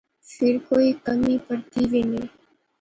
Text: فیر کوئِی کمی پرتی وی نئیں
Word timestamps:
فیر 0.33 0.55
کوئِی 0.67 0.89
کمی 1.05 1.35
پرتی 1.47 1.83
وی 1.91 2.01
نئیں 2.11 2.27